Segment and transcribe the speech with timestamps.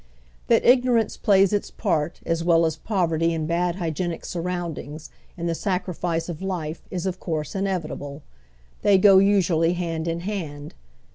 [0.49, 5.53] Tiiat ignorance plays its part, as well as poverty and bad hygienic surroundings, in the
[5.53, 8.23] sacrifice of life is of course inevitable.
[8.81, 10.73] They go usually hand in hand.